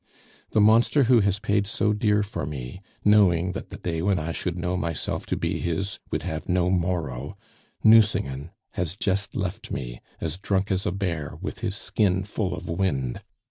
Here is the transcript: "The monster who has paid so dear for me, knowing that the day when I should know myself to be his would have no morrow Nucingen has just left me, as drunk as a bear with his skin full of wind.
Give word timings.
"The 0.49 0.59
monster 0.59 1.03
who 1.03 1.19
has 1.19 1.37
paid 1.37 1.67
so 1.67 1.93
dear 1.93 2.23
for 2.23 2.43
me, 2.47 2.81
knowing 3.05 3.51
that 3.51 3.69
the 3.69 3.77
day 3.77 4.01
when 4.01 4.17
I 4.17 4.31
should 4.31 4.57
know 4.57 4.75
myself 4.75 5.27
to 5.27 5.37
be 5.37 5.59
his 5.59 5.99
would 6.09 6.23
have 6.23 6.49
no 6.49 6.71
morrow 6.71 7.37
Nucingen 7.83 8.49
has 8.71 8.95
just 8.95 9.35
left 9.35 9.69
me, 9.69 10.01
as 10.19 10.39
drunk 10.39 10.71
as 10.71 10.87
a 10.87 10.91
bear 10.91 11.37
with 11.39 11.59
his 11.59 11.75
skin 11.75 12.23
full 12.23 12.55
of 12.55 12.67
wind. 12.67 13.21